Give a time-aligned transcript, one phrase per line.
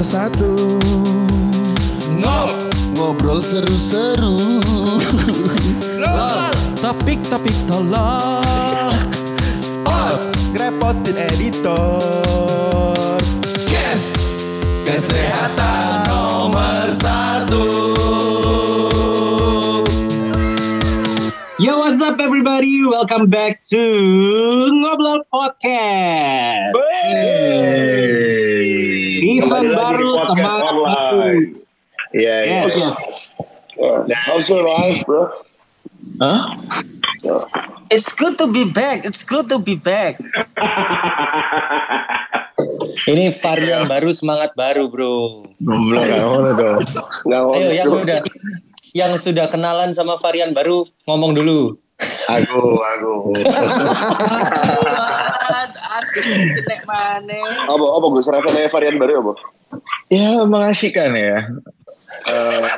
[0.00, 0.56] nomor satu
[2.08, 2.48] Ngob
[2.96, 4.40] Ngobrol seru-seru.
[6.80, 8.96] Topik-topik tolol.
[10.56, 12.00] Ngerepotin editor.
[13.68, 14.16] Yes.
[14.88, 17.64] Kesehatan nomor satu.
[21.60, 22.88] Yo, what's up everybody?
[22.88, 23.84] Welcome back to
[24.80, 26.72] Ngobrol Podcast.
[29.20, 31.28] Event baru, semangat baru.
[32.10, 32.60] Iya, iya.
[32.64, 32.94] Yes, yes.
[34.26, 35.30] How's your life, bro?
[36.18, 36.56] Hah?
[37.92, 39.04] It's good to be back.
[39.04, 40.16] It's good to be back.
[43.10, 45.46] Ini varian baru semangat baru bro.
[45.56, 46.78] Goblok gak ngono dong
[47.24, 48.20] Nggak Ayo yang udah
[48.92, 51.80] yang sudah kenalan sama varian baru ngomong dulu.
[52.28, 53.12] Aku Aku
[56.68, 57.38] nek mana?
[57.68, 58.26] Apa, apa Gus?
[58.28, 59.32] Rasanya varian baru apa?
[60.10, 61.46] Ya mengasihkan ya
[62.26, 62.68] Eh,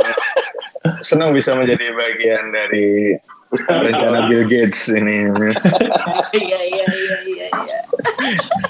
[1.02, 3.16] Senang bisa menjadi bagian dari
[3.52, 5.28] rencana Bill Gates ini
[6.32, 7.78] Iya iya iya iya iya.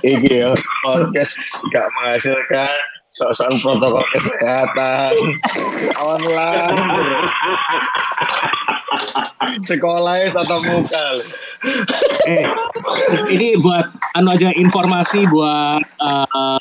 [0.03, 0.51] Iki ya
[0.85, 1.37] podcast
[1.71, 2.73] gak menghasilkan
[3.13, 5.13] soal protokol kesehatan
[6.01, 7.33] online terus
[9.69, 11.07] sekolahnya tatap muka
[12.27, 12.47] Eh,
[13.31, 16.59] ini buat anu aja informasi buat eh,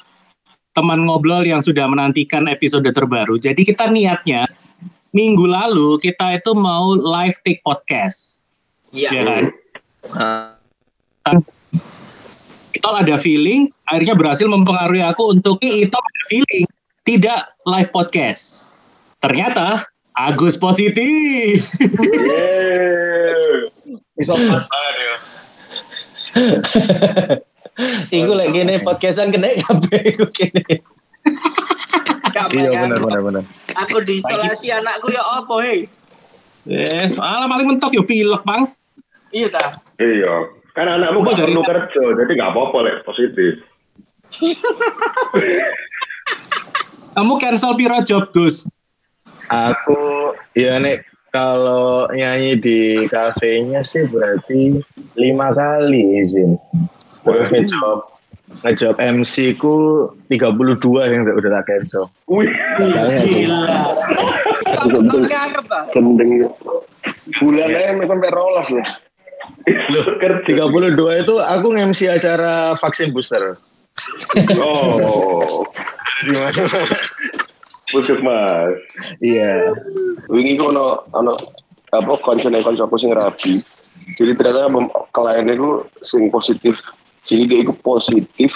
[0.71, 3.35] teman ngobrol yang sudah menantikan episode terbaru.
[3.35, 4.47] Jadi kita niatnya
[5.11, 8.39] minggu lalu kita itu mau live take podcast,
[8.95, 9.09] Iya.
[9.11, 9.43] ya kan?
[12.71, 16.65] Itu ada feeling, akhirnya berhasil mempengaruhi aku untuk itu ada feeling,
[17.03, 18.71] tidak live podcast.
[19.19, 21.63] Ternyata Agus positif.
[24.13, 25.15] bisa pas banget ya
[28.11, 30.85] Iku lagi gini podcastan kena kabeh iku kene.
[32.51, 33.43] Iya benar benar benar
[33.79, 35.89] Aku diisolasi anakku ya apa hei?
[36.63, 38.69] Yes, alah paling mentok yo pilek, Bang.
[39.33, 39.81] Iya ta.
[39.97, 43.53] Iya, kan anakmu gak jadi- perlu kerja, jadi gak apa-apa lek positif.
[47.11, 48.69] Kamu cancel piro job, Gus?
[49.51, 51.05] Aku ya nek.
[51.31, 54.83] Kalau nyanyi di kafenya sih berarti
[55.15, 56.59] lima kali izin.
[57.23, 57.99] Terus ngejob
[58.67, 60.75] ngejob MC ku 32
[61.07, 62.11] yang udah udah tak cancel.
[62.27, 63.79] Wih, Gila.
[65.95, 66.51] Gendeng.
[67.39, 68.83] Bulan aja sampai rolas ya.
[70.21, 70.67] kerja.
[70.67, 73.55] 32 itu aku nge-MC acara vaksin booster.
[74.59, 75.63] Oh,
[76.25, 76.63] di mana
[77.91, 78.79] puskesmas.
[79.19, 79.75] iya
[80.31, 81.35] Wingi ku ono ono
[81.91, 83.59] apa koncone koncoku sing rapi.
[84.15, 84.71] Jadi ternyata
[85.11, 86.73] kliennya ku sing positif.
[87.27, 88.51] Jadi dia itu positif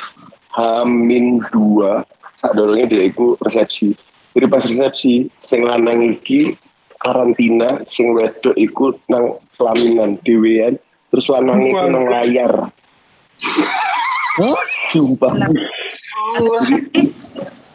[0.55, 2.07] Hamin dua
[2.39, 3.91] saat dorongnya dia itu resepsi.
[4.35, 6.55] Jadi pas resepsi sing lanang iki
[7.03, 10.79] karantina sing wedok iku nang pelaminan dhewean
[11.11, 12.53] terus lanang iku nang layar.
[14.95, 15.31] Sumpah.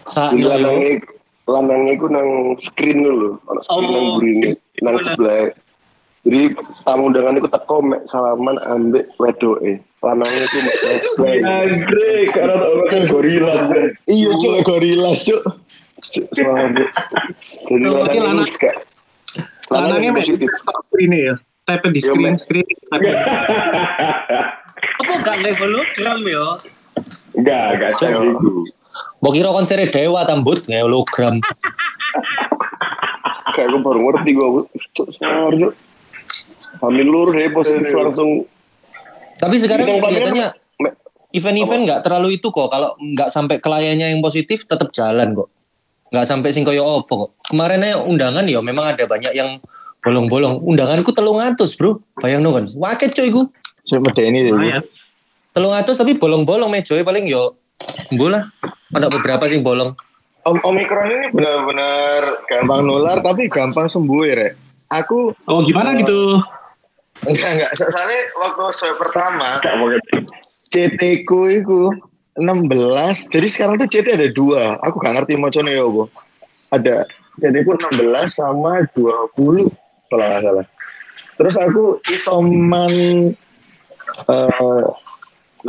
[0.09, 1.20] Sak Jadi yo.
[1.51, 2.29] Lanangnya lanangnya iku nang
[2.63, 4.11] screen dulu, ono screen nang Oh.
[4.17, 4.49] burine,
[4.81, 5.51] nang sebelah.
[6.21, 6.53] Jadi
[6.85, 9.81] tamu undangan itu teko mek salaman ambek wedoke.
[9.99, 10.77] Lanangnya iku mek
[11.09, 11.35] sebelah.
[11.43, 13.53] Andre, karena tau kan gorila.
[14.07, 15.43] iya cuk gorila cuk
[16.01, 16.41] Jadi
[18.17, 18.81] lanang- iku gak-
[19.69, 20.25] Lanangnya mek
[20.87, 21.35] screen ya.
[21.65, 22.65] Tap di screen screen.
[25.01, 26.45] Apa gak nge hologram ya?
[27.33, 27.99] Enggak, enggak Iya.
[28.03, 28.51] kayak gitu.
[29.21, 31.37] Mbok kira konser dewa tambut nge hologram.
[33.55, 34.49] Kayak gue baru ngerti gue.
[34.97, 35.73] Cuk, semar cuk.
[36.81, 38.49] Hamil lur deh positif langsung.
[39.37, 40.49] Tapi sekarang kelihatannya
[41.37, 42.73] event-event nggak terlalu itu kok.
[42.73, 45.53] Kalau nggak sampai kliennya yang positif tetap jalan kok.
[46.11, 47.31] Nggak sampai sing koyo opo kok.
[47.53, 49.61] Kemarin aja undangan ya memang ada banyak yang
[50.01, 50.65] bolong-bolong.
[50.65, 52.01] Undanganku telung atus bro.
[52.17, 52.73] Bayang kan.
[52.73, 53.43] Waket coy gu.
[53.85, 54.81] cuk medeni deh.
[55.53, 57.61] Telung atus tapi bolong-bolong mejoy paling yo.
[58.15, 58.41] Bola.
[58.91, 59.95] Ada beberapa sing bolong.
[60.41, 64.53] Om Omikron ini benar-benar gampang nular tapi gampang sembuh ya rek
[64.89, 66.41] aku Oh, gimana gitu?
[67.29, 69.61] enggak enggak soalnya waktu swab pertama.
[70.73, 71.93] CT ku itu
[72.41, 72.73] 16
[73.29, 76.09] jadi sekarang tuh CT ada dua aku gak ngerti macamnya ya bu
[76.73, 77.05] ada
[77.37, 78.01] CT ku 16
[78.33, 79.69] sama 20
[80.09, 80.67] kalau nggak salah
[81.37, 82.93] terus aku isoman
[84.25, 84.85] eh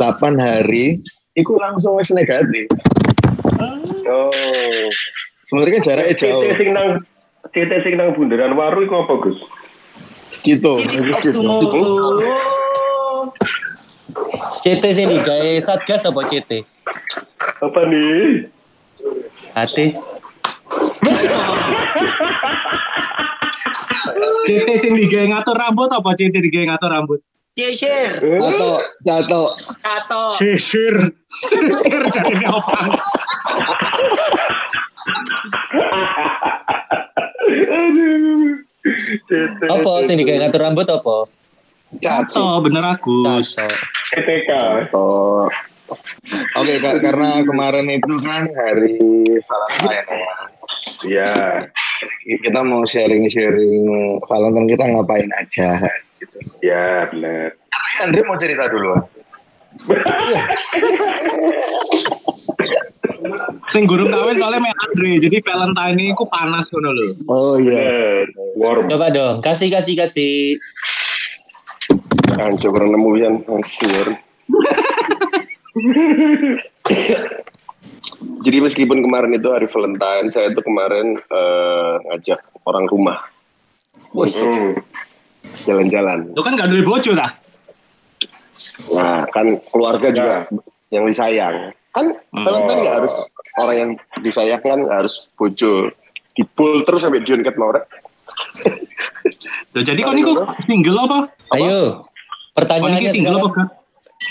[0.40, 2.68] hari itu langsung wis negatif
[4.02, 4.30] Oh.
[5.46, 6.88] sebenarnya jaraknya jauh CT sing nang
[7.54, 9.38] CT sing nang bundaran waru iku apa, Gus?
[11.30, 12.18] tomorrow.
[14.62, 16.50] CT sing digawe Satgas apa CT?
[17.62, 18.50] Apa nih?
[19.54, 19.86] Hati.
[24.42, 27.20] CT sing digawe ngatur rambut apa CT digawe ngatur rambut?
[27.52, 28.16] Sisir.
[28.16, 28.72] Cato,
[29.04, 29.42] cato.
[29.84, 30.22] Kato.
[30.40, 30.96] Sisir.
[31.44, 32.78] Sisir jadi apa?
[39.68, 41.28] Apa sing digawe ngatur rambut apa?
[42.00, 42.40] Cato.
[42.40, 43.20] Oh, bener aku.
[43.20, 43.68] Caco.
[44.16, 44.50] PTK.
[44.96, 45.44] Oh.
[46.56, 48.96] Oke, Kak, karena kemarin itu kan hari
[49.44, 50.24] Valentine ya.
[51.04, 51.32] Iya.
[52.40, 53.84] Kita mau sharing-sharing
[54.24, 55.84] Valentine kita ngapain aja.
[56.22, 56.38] Gitu.
[56.62, 57.58] Iya, benar.
[57.58, 58.94] Tapi Andre mau cerita dulu.
[63.72, 67.08] Sing gurung kawin soalnya mek Andre, jadi Valentine ini ku panas ngono lho.
[67.26, 67.74] Oh iya.
[67.74, 68.54] Benar.
[68.60, 68.86] Warm.
[68.92, 70.60] Coba dong, kasih kasih kasih.
[72.46, 74.06] Anjir kurang nemu yang hancur.
[78.42, 83.18] Jadi meskipun kemarin itu hari Valentine, saya tuh kemarin eh, ngajak orang rumah
[84.12, 84.76] Hmm.
[85.64, 86.32] Jalan-jalan.
[86.32, 87.30] Lu kan gak duwe bojo lah.
[88.92, 90.34] Nah, kan keluarga juga
[90.92, 91.72] yang disayang.
[91.92, 93.14] Kan Valentine nggak harus
[93.60, 93.90] orang yang
[94.24, 95.92] disayang kan nggak harus bojo.
[96.32, 97.84] Dipul terus sampai Dion Cat Maura.
[99.72, 100.32] Loh, jadi kok niku
[100.64, 101.18] single apa?
[101.56, 102.08] Ayo.
[102.52, 103.68] Pertanyaannya single apa, sekarang, Kak?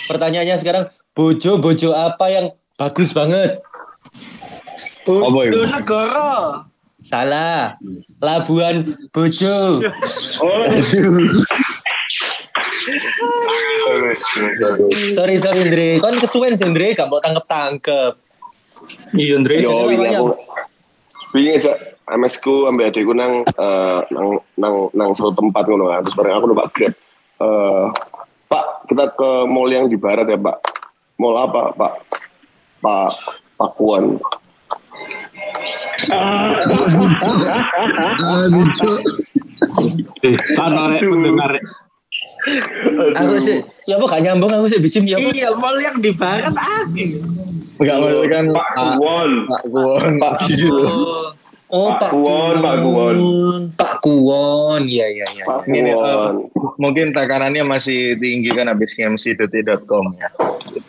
[0.09, 0.83] pertanyaannya sekarang
[1.13, 2.45] bojo-bojo apa yang
[2.77, 3.61] bagus banget?
[5.05, 5.57] Apa itu?
[5.57, 6.29] Lu negara.
[7.01, 7.75] Salah.
[8.21, 9.81] Labuan Bojo.
[10.41, 10.63] Oh,
[15.11, 18.13] Sorry sorry Andre, kon kesuwen sih Andre, gak mau tangkep tangkep.
[19.15, 19.55] Iya, Andre.
[19.61, 20.33] Yo, jadi wingi namanya aku
[21.31, 21.71] wingi aja
[22.11, 24.27] MS ku ambek adikku nang eh, nang
[24.59, 26.03] nang nang satu tempat ngono kan.
[26.03, 26.93] Terus bareng aku numpak Grab.
[27.41, 27.85] Eh,
[28.51, 30.57] Pak, kita ke mall yang di barat ya, Pak.
[31.15, 31.93] Mall apa, Pak?
[32.83, 33.11] Pak
[33.55, 34.19] Pakuan.
[40.21, 41.63] Eh, sana rek mendengar rek.
[43.21, 45.21] Aku sih, ya apa gak nyambung aku sih bisim ya?
[45.21, 47.21] Iya, mall yang di barat akeh.
[47.77, 48.67] Enggak maksudnya kan Pak
[48.97, 49.31] Kuwon.
[49.45, 50.11] Pak Kuwon.
[50.17, 50.85] Pak gitu.
[51.71, 53.17] Oh Pak Kuwon, Pak Kuwon.
[53.77, 55.45] Pak Kuwon, iya iya iya.
[55.45, 56.49] Pak Kuwon.
[56.81, 60.29] mungkin tekanannya masih tinggi kan habis mcdt.com ya.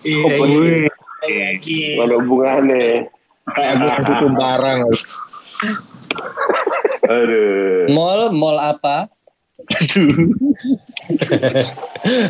[0.05, 0.41] Iya, iya.
[0.41, 0.89] Wih,
[1.23, 2.03] Iya.
[2.03, 3.07] Mana hubungannya?
[3.51, 4.77] Kayak aku aku tumparan.
[7.11, 7.91] Aduh.
[7.91, 9.11] Mall, mall apa?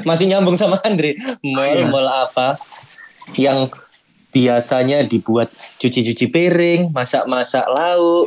[0.09, 1.17] Masih nyambung sama Andre.
[1.45, 2.57] Mall, mall apa
[3.37, 3.69] yang
[4.33, 8.27] biasanya dibuat cuci-cuci piring, masak-masak lauk,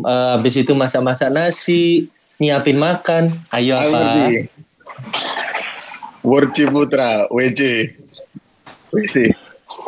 [0.00, 2.08] eh, habis itu masak-masak nasi,
[2.40, 3.32] nyiapin makan.
[3.52, 3.88] Ayo apa?
[3.92, 4.48] ngerti.
[6.22, 7.92] Word Ciputra, WC.
[8.94, 9.16] WC.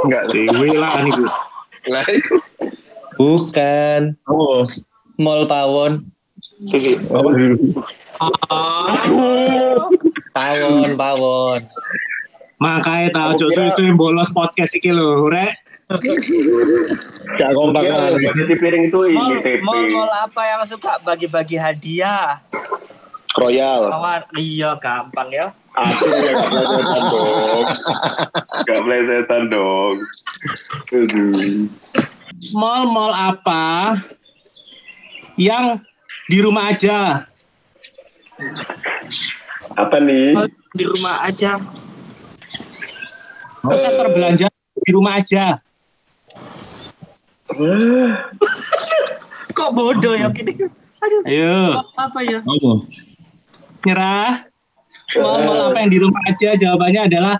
[0.05, 0.35] Enggak.
[0.35, 1.25] dewe lah niku.
[1.89, 2.37] Lah itu.
[3.15, 4.17] Bukan.
[4.25, 4.67] Oh.
[5.17, 6.09] Mall Pawon.
[6.65, 6.97] Sisi.
[6.99, 7.55] Aduh.
[10.33, 11.61] Pawon, Pawon.
[12.57, 15.53] Makanya tau Aku cok kira- suwe-suwe bolos podcast iki lho, rek.
[17.35, 18.25] Gak kompak lagi.
[18.33, 19.61] cuci piring itu Mall, IGTP.
[19.61, 22.41] mall, mall apa yang suka bagi-bagi hadiah?
[23.35, 23.91] Royal.
[23.91, 25.51] Kawan, iya gampang ya.
[25.75, 27.67] Aku ya gak plesetan dong.
[28.63, 29.95] Gak plesetan dong.
[30.95, 31.67] Aduh.
[32.55, 33.99] Mall-mall apa
[35.35, 35.83] yang
[36.31, 37.27] di rumah aja?
[39.75, 40.31] Apa nih?
[40.39, 41.59] Mall di rumah aja.
[43.65, 45.59] Pusat perbelanjaan di rumah aja.
[49.51, 50.55] Kok bodoh ya gini?
[51.05, 52.41] Aduh, Ayo, apa ya?
[53.85, 54.49] nyerah.
[55.15, 56.59] Mall-mall apa yang di rumah aja?
[56.59, 57.35] Jawabannya adalah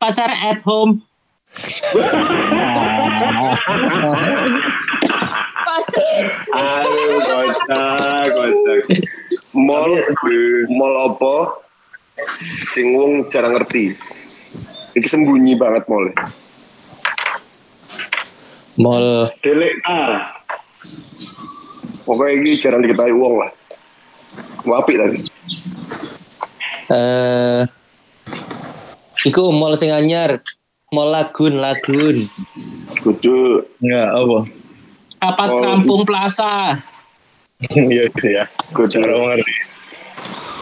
[0.00, 1.04] pasar at home.
[5.68, 6.22] Pasar.
[6.56, 9.04] Aduh, kocak, kocak.
[9.52, 9.92] Mall,
[10.72, 11.36] mall apa?
[12.72, 13.94] Sing wong jarang ngerti.
[14.96, 16.10] Iki sembunyi banget mall.
[18.78, 20.32] Mall Delik A.
[22.06, 23.50] Pokoknya ini jarang diketahui wong lah.
[24.64, 25.37] Wapi tadi.
[26.88, 27.62] Eh
[29.26, 30.38] Iku mall sing anyar.
[30.88, 32.30] Mall Lagun, Lagun.
[33.02, 34.38] Kudu Enggak, apa?
[35.18, 36.78] Kapas Oh, Kampung Plaza.
[37.60, 38.46] Iya sih ya.
[38.70, 39.52] kudu Cara mengerti.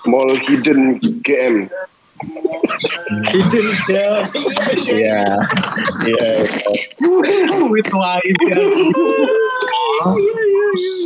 [0.08, 1.68] mall hidden GM.
[3.36, 4.24] Itu jam.
[4.88, 5.20] Iya.
[6.08, 6.28] Iya.
[7.68, 8.36] With wine.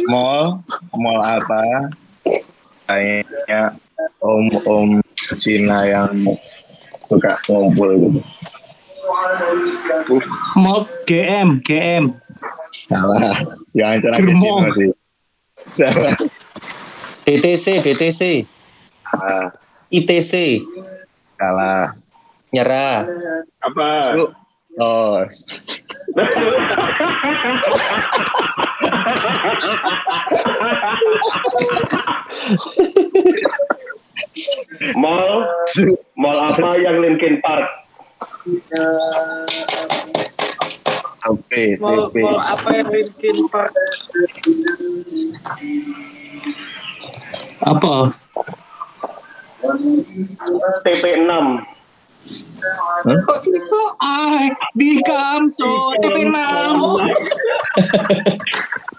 [0.06, 0.62] Mall,
[0.94, 1.90] mall apa?
[2.86, 3.74] Kayaknya
[4.22, 5.02] om-om
[5.38, 6.26] Cina yang
[7.06, 8.20] suka ngumpul gitu.
[10.56, 12.14] Mall GM, GM.
[12.86, 13.42] Salah.
[13.74, 14.62] Jangan cerah Germong.
[14.74, 14.90] sih.
[15.70, 16.14] Salah.
[17.22, 18.22] DTC, DTC,
[19.06, 19.54] Salah.
[19.90, 20.32] ITC,
[21.38, 21.94] Salah.
[22.50, 23.06] nyerah.
[23.62, 23.86] Apa?
[24.10, 24.24] Su.
[24.80, 25.22] Oh,
[34.96, 35.44] mall?
[36.16, 37.66] Mall apa yang Linkin Park?
[41.20, 43.72] Sampai, mall, mau apa yang Linkin Park?
[47.60, 48.08] Apa?
[50.80, 51.32] TP6
[53.00, 53.96] Kok sisok?
[54.00, 54.44] Ah,
[54.76, 56.36] di kamso TP6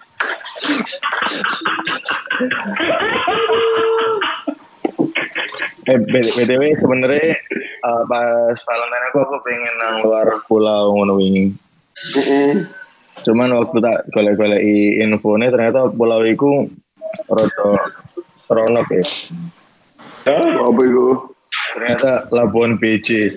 [5.91, 11.51] Eh, BTW sebenarnya eh, pas Valentine aku aku pengen nang luar pulau ngono wingi.
[13.27, 14.63] Cuman waktu tak golek-golek
[15.03, 16.71] infonya ternyata pulau itu
[17.27, 17.91] rada
[18.39, 19.03] seronok ya.
[20.31, 20.63] Hah?
[20.63, 21.07] Apa itu?
[21.75, 23.35] Ternyata Labuan BC.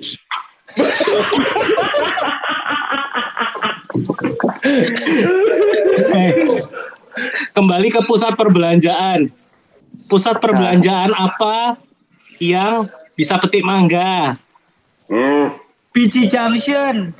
[6.14, 6.30] Eh,
[7.50, 9.26] kembali ke pusat perbelanjaan.
[10.06, 11.82] Pusat perbelanjaan apa
[12.42, 14.38] yang bisa petik mangga?
[15.06, 15.54] Hmm.
[16.26, 17.14] Junction.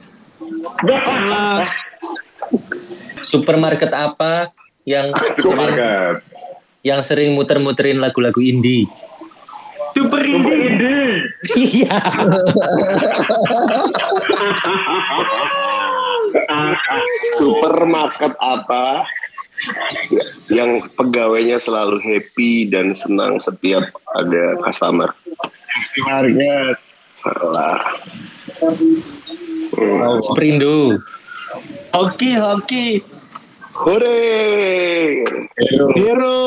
[3.22, 4.50] Supermarket apa
[4.82, 6.14] yang sering, Supermarket.
[6.82, 8.86] yang sering muter-muterin lagu-lagu indie?
[9.94, 10.74] Super Indie.
[11.54, 12.02] Iya.
[17.38, 19.06] Supermarket apa
[20.50, 25.10] yang pegawainya selalu happy dan senang setiap ada customer?
[26.04, 26.76] Market.
[27.14, 27.78] Salah.
[29.78, 30.98] Oh, Sprindu.
[31.94, 32.98] Hoki, hoki.
[33.74, 35.24] Hore!
[35.98, 36.38] Hero.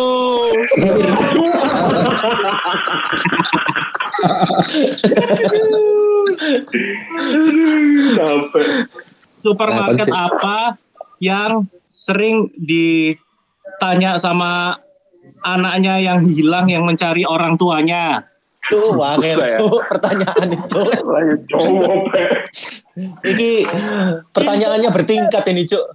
[8.16, 8.66] Sampai.
[9.32, 10.80] Supermarket apa
[11.20, 14.76] yang sering ditanya sama
[15.42, 18.28] anaknya yang hilang yang mencari orang tuanya?
[18.68, 19.58] Tuh, Susah ya?
[19.64, 20.82] tuh pertanyaan itu.
[23.24, 23.52] Ini
[24.36, 25.88] pertanyaannya bertingkat ini, Cuk.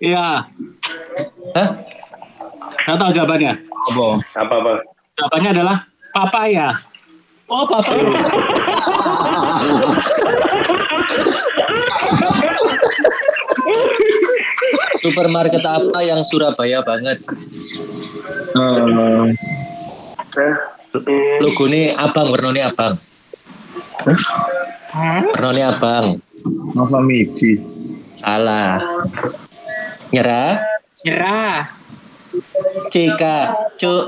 [0.00, 0.44] Iya,
[1.56, 1.68] Hah?
[2.84, 3.52] saya tahu jawabannya.
[3.64, 4.04] apa?
[4.36, 4.84] Apa-apa?
[5.16, 5.76] Jawabannya adalah
[6.12, 6.68] papaya.
[7.48, 7.92] Oh, papa.
[15.00, 17.24] Supermarket apa yang Surabaya banget?
[20.36, 20.54] Eh,
[21.40, 23.00] Logo ini abang, warnanya abang.
[25.32, 26.20] Warnanya abang.
[26.76, 27.56] apa Midi?
[28.12, 28.84] Salah.
[30.12, 30.60] Nyerah.
[31.08, 31.56] Nyerah.
[32.92, 33.22] CK.
[33.80, 34.04] Cuk.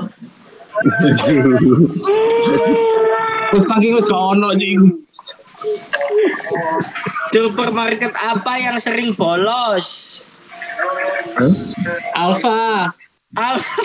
[3.49, 4.53] Terus saking wis ono.
[7.33, 10.21] Supermarket apa yang sering bolos?
[12.15, 12.93] Alfa.
[13.35, 13.81] Alfa.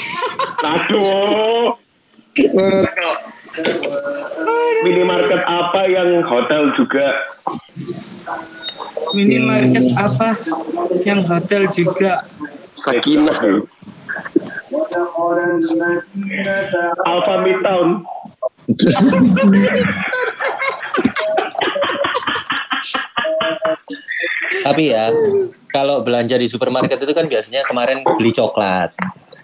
[0.64, 1.76] Aduh.
[4.86, 7.06] Minimarket apa yang hotel juga?
[9.16, 10.38] Minimarket apa
[11.02, 12.22] yang hotel juga?
[12.78, 13.66] Sakinah.
[17.02, 17.88] Alpha Midtown.
[24.68, 25.08] Tapi ya,
[25.68, 28.92] kalau belanja di supermarket itu kan biasanya kemarin beli coklat.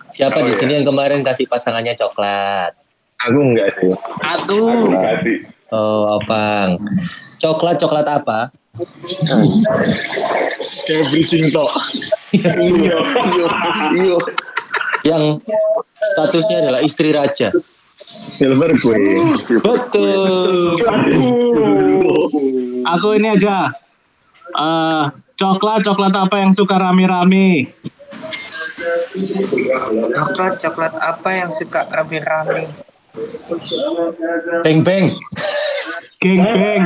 [0.09, 0.59] Siapa Oh, di iya.
[0.61, 2.77] sini yang kemarin kasih pasangannya coklat?
[3.25, 3.91] Aku enggak sih.
[4.21, 4.93] Aduh.
[4.93, 5.39] Kasih.
[5.73, 6.77] Oh, abang.
[7.41, 8.53] Coklat coklat apa?
[10.85, 11.71] Kayak bridging tok.
[12.35, 12.99] Iya,
[13.95, 14.19] iya.
[15.05, 15.23] Yang
[16.15, 17.49] statusnya adalah istri raja.
[17.95, 19.35] Silver Queen.
[19.63, 20.77] Betul.
[22.85, 23.73] Aku ini aja.
[24.55, 25.05] Eh,
[25.35, 27.75] coklat coklat apa yang suka rame-rame?
[30.15, 32.71] Coklat, coklat apa yang suka rame-rame?
[34.63, 35.15] Beng beng.
[36.23, 36.83] Geng beng.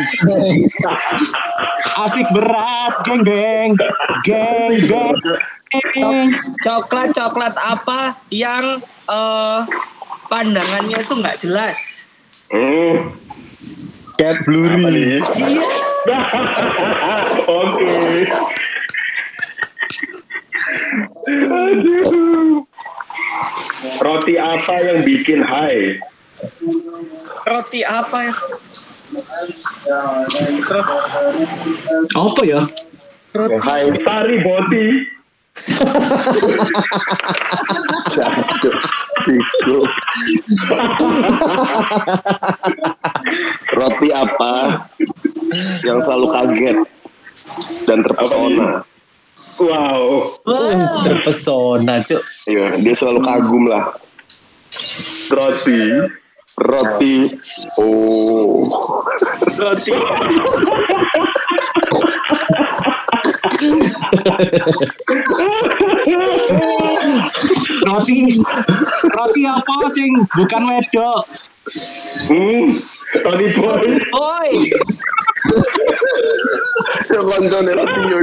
[2.05, 3.71] Asik berat, geng beng.
[4.25, 5.13] Geng beng.
[6.65, 9.61] Coklat, coklat apa yang eh
[10.29, 11.77] pandangannya itu nggak jelas?
[12.53, 13.13] Hmm.
[14.19, 14.83] Cat Blurry.
[14.83, 15.21] nih?
[16.09, 17.93] Oke.
[21.29, 22.65] Aduh.
[24.01, 26.01] Roti apa yang bikin high?
[27.45, 28.33] Roti apa ya?
[32.17, 32.65] Apa ya?
[33.37, 33.93] Roti Hai.
[34.01, 35.05] Sari boti.
[38.15, 38.79] Jancuk.
[39.27, 39.79] Ciku.
[43.75, 44.53] Roti apa
[45.85, 46.79] yang selalu kaget
[47.85, 48.85] dan terpesona?
[49.59, 50.39] Wow.
[50.47, 52.23] Wih, terpesona, Cuk.
[52.47, 53.99] Iya, dia selalu kagum lah.
[55.31, 55.83] Roti.
[56.59, 57.17] Roti.
[57.79, 58.67] Oh.
[59.59, 59.93] Roti.
[67.89, 68.19] Roti,
[69.07, 71.23] roti apa sing bukan wedok?
[72.27, 72.98] Hmm.
[73.09, 73.85] Roti boy.
[74.13, 74.53] Oi.
[77.09, 78.19] Ya koncone roti yo.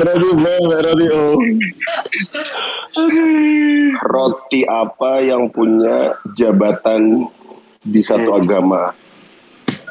[0.00, 1.36] Roti banget roti oh.
[4.00, 7.28] Roti apa yang punya jabatan
[7.84, 8.96] di satu agama?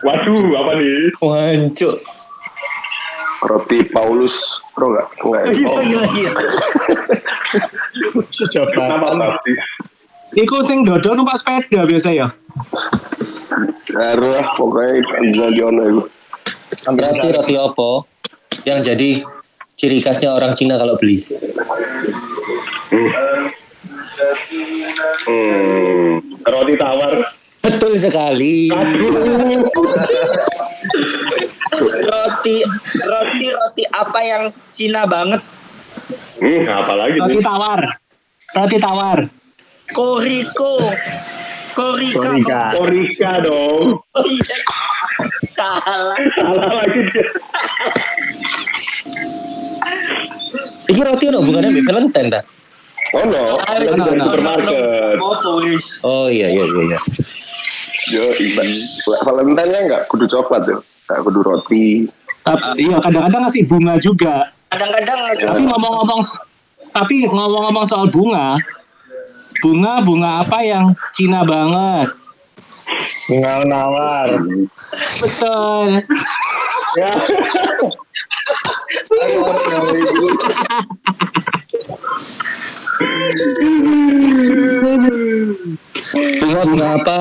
[0.01, 1.09] Waduh, apa nih?
[1.21, 1.97] Wancuk.
[3.37, 4.33] Roti Paulus,
[4.73, 5.07] bro nggak?
[5.21, 5.53] Enggak ya?
[5.53, 6.31] Iya Oh, iya iya.
[8.49, 8.97] Jabatan.
[9.21, 9.51] pasti.
[10.37, 12.29] Iku sing dodol numpak sepeda biasa ya.
[13.89, 15.01] Karo lah, pokoknya
[15.33, 16.03] jadi ono itu.
[16.93, 18.05] Berarti roti apa
[18.69, 19.25] yang jadi
[19.73, 21.25] ciri khasnya orang Cina kalau beli?
[25.25, 26.21] Hmm.
[26.45, 27.13] Roti tawar.
[27.65, 28.69] Betul sekali.
[31.89, 32.55] Roti
[32.93, 35.41] roti roti apa yang Cina banget?
[36.37, 37.45] Hmm, apa lagi Roti nih?
[37.45, 37.81] tawar.
[38.53, 39.19] Roti tawar.
[39.93, 40.73] Koriko.
[41.77, 42.19] Korika.
[42.19, 42.61] Korika.
[42.73, 44.01] Korika dong.
[44.01, 44.57] Oh iya.
[45.53, 46.19] Salah.
[46.33, 47.25] Salah lagi dia.
[50.87, 52.41] Ini roti ono bukannya Mbak Valentine ta?
[53.15, 54.23] Oh no, Ayo, Ano, ano.
[54.27, 54.81] Supermarket.
[55.15, 55.85] Apa wis?
[56.03, 56.83] Oh iya iya iya.
[56.83, 56.99] iya.
[58.07, 58.23] yo
[59.27, 62.07] Valentine nya nggak kudu coklat ya, nggak kudu roti.
[62.47, 64.51] Tapi iya kadang-kadang ngasih bunga juga.
[64.71, 66.21] Kadang-kadang Tapi ngomong-ngomong
[66.91, 68.55] tapi ngomong-ngomong soal bunga,
[69.61, 72.09] bunga bunga apa yang Cina banget?
[73.27, 74.29] Bunga nawar.
[75.19, 75.87] Betul.
[86.41, 87.17] Bunga bunga apa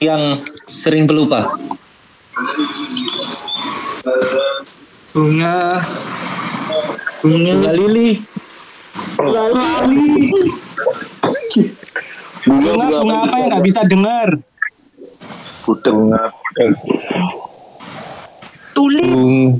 [0.00, 1.46] yang sering pelupa?
[5.16, 5.80] bunga
[7.24, 8.20] bunga Bunga lili.
[9.16, 9.44] Bunga
[12.46, 14.28] Bunga bunga apa yang nggak bisa dengar?
[15.66, 16.14] Budeng.
[18.70, 19.58] tulip Bung.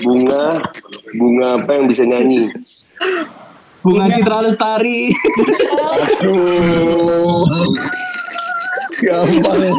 [0.00, 0.44] Bunga,
[1.12, 2.48] bunga apa yang bisa nyanyi?
[3.84, 5.12] Bunga Citra Lestari.
[6.00, 7.44] Aduh.
[9.04, 9.76] Gampang.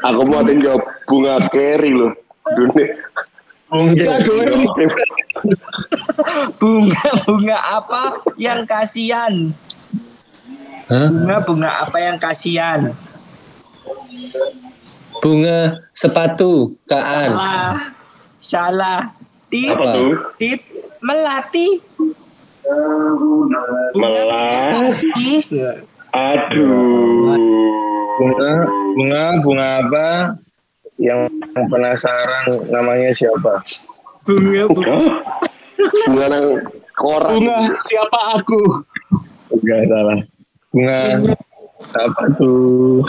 [0.00, 2.12] Aku mau ada jawab bunga keri loh.
[2.52, 3.00] Dunia.
[6.58, 9.54] Bunga bunga apa yang kasihan?
[10.90, 11.06] Hah?
[11.06, 12.90] bunga bunga apa yang kasihan?
[15.22, 17.30] Bunga sepatu kaan.
[17.30, 17.78] salah.
[18.42, 19.02] Salah.
[19.46, 19.78] Tit
[20.34, 20.60] tit
[20.98, 21.78] melati.
[22.66, 23.60] Bunga
[23.94, 25.46] Melati.
[26.10, 27.38] Aduh.
[28.18, 28.50] Bunga,
[28.98, 30.06] bunga, bunga apa
[31.00, 31.32] yang
[31.72, 32.44] penasaran
[32.76, 33.64] namanya siapa?
[34.28, 34.96] bunga bunga?
[36.06, 36.26] Bunga
[37.00, 37.30] koran.
[37.40, 37.58] Bunga
[37.88, 38.60] siapa aku?
[39.56, 40.20] Enggak salah.
[40.70, 40.98] Bunga
[41.96, 43.00] apa tuh?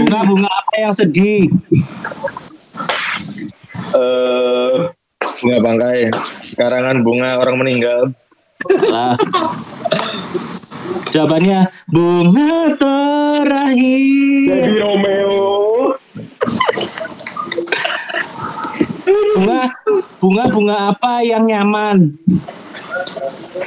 [0.00, 1.52] Bunga bunga apa yang sedih?
[3.90, 4.76] Eh,
[5.40, 6.12] Bunga bangkai.
[6.52, 8.12] Karangan bunga orang meninggal.
[8.92, 9.16] Lah.
[11.10, 14.52] Jawabannya bunga terakhir.
[14.52, 15.96] jadi Romeo.
[19.10, 19.60] Bunga
[20.20, 22.20] bunga bunga apa yang nyaman?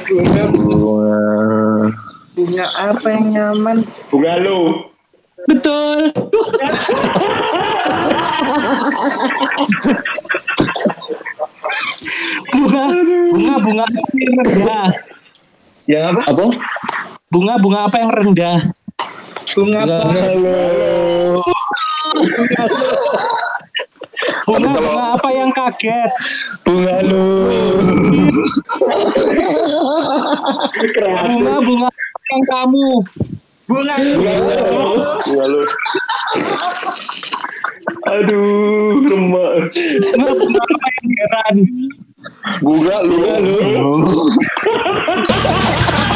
[0.06, 0.44] Bunga
[2.34, 3.82] bunga apa yang nyaman
[4.14, 4.60] Bunga lu.
[5.50, 6.14] Betul.
[12.52, 12.84] bunga
[13.32, 14.88] bunga bunga apa yang rendah?
[15.88, 16.20] yang apa?
[16.28, 16.44] Apa?
[17.32, 18.58] Bunga bunga apa yang rendah?
[19.54, 19.96] bunga apa
[24.44, 26.10] Bunga bunga apa yang kaget?
[26.64, 27.24] Bunga lu.
[31.32, 32.88] Bunga bunga apa yang kamu?
[33.64, 35.64] bunga Bunga lu.
[38.08, 41.56] Aduh, rumah kenapa yang heran?
[42.64, 43.18] Gua lu.
[43.20, 44.24] Lu.